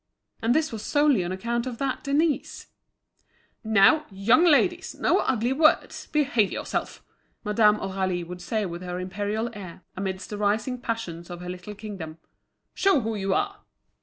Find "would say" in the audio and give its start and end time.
8.25-8.65